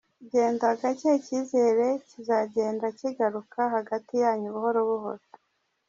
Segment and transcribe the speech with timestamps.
[0.31, 5.23] Genda gacye icyizere kizagenda kigaruka hagati yanyu buhoro buhoro.